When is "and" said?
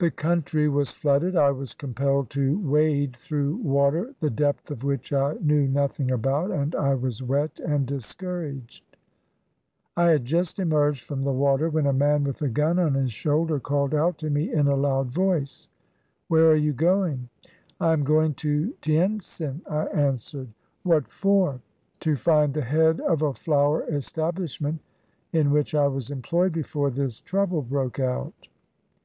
6.50-6.74, 7.60-7.86